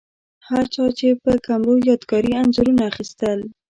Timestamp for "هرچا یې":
0.47-1.11